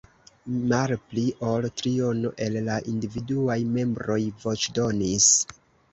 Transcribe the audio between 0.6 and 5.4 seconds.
Malpli ol triono el la individuaj membroj voĉdonis.